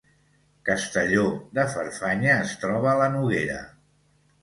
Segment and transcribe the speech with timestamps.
[0.69, 1.27] Castelló
[1.59, 3.63] de Farfanya es troba a la Noguera